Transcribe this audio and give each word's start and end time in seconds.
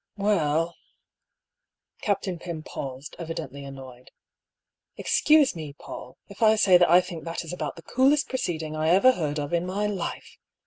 "Well" 0.17 0.75
Captain 2.01 2.39
Pym 2.39 2.63
paused, 2.63 3.15
evidently 3.19 3.63
annoyed." 3.63 4.09
Excuse 4.97 5.55
me, 5.55 5.73
Paull, 5.73 6.17
if 6.27 6.41
I 6.41 6.55
say 6.55 6.75
that 6.79 6.89
I 6.89 7.01
think 7.01 7.23
that 7.23 7.43
is 7.43 7.53
about 7.53 7.75
the 7.75 7.83
coolest 7.83 8.27
proceeding 8.27 8.75
I 8.75 8.89
ever 8.89 9.11
heard 9.11 9.37
of 9.37 9.53
in 9.53 9.63
my 9.63 9.85
life 9.85 10.39